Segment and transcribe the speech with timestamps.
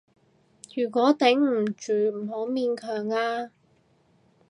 [0.75, 3.51] 如果頂唔住，唔好勉強啊